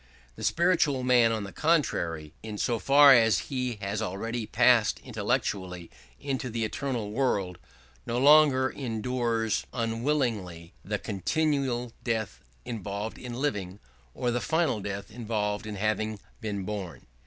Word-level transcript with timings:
The 0.35 0.43
spiritual 0.43 1.03
man, 1.03 1.31
on 1.31 1.43
the 1.43 1.51
contrary, 1.51 2.33
in 2.41 2.57
so 2.57 2.79
far 2.79 3.13
as 3.13 3.37
he 3.51 3.73
has 3.81 4.01
already 4.01 4.47
passed 4.47 4.99
intellectually 5.03 5.91
into 6.19 6.49
the 6.49 6.65
eternal 6.65 7.11
world, 7.11 7.59
no 8.07 8.17
longer 8.17 8.67
endures 8.71 9.63
unwillingly 9.71 10.73
the 10.83 10.97
continual 10.97 11.93
death 12.03 12.39
involved 12.65 13.19
in 13.19 13.35
living, 13.35 13.79
or 14.15 14.31
the 14.31 14.41
final 14.41 14.79
death 14.79 15.11
involved 15.11 15.67
in 15.67 15.75
having 15.75 16.17
been 16.41 16.63
born. 16.63 17.05